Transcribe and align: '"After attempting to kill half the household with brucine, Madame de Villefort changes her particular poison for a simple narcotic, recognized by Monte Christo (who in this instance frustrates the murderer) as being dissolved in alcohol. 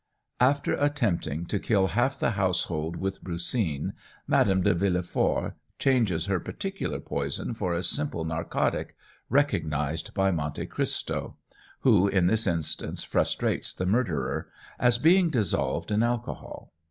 '"After 0.55 0.73
attempting 0.73 1.45
to 1.45 1.59
kill 1.59 1.89
half 1.89 2.17
the 2.17 2.31
household 2.31 2.95
with 2.95 3.23
brucine, 3.23 3.93
Madame 4.25 4.63
de 4.63 4.73
Villefort 4.73 5.53
changes 5.77 6.25
her 6.25 6.39
particular 6.39 6.99
poison 6.99 7.53
for 7.53 7.75
a 7.75 7.83
simple 7.83 8.25
narcotic, 8.25 8.95
recognized 9.29 10.15
by 10.15 10.31
Monte 10.31 10.65
Christo 10.65 11.37
(who 11.81 12.07
in 12.07 12.25
this 12.25 12.47
instance 12.47 13.03
frustrates 13.03 13.75
the 13.75 13.85
murderer) 13.85 14.49
as 14.79 14.97
being 14.97 15.29
dissolved 15.29 15.91
in 15.91 16.01
alcohol. 16.01 16.73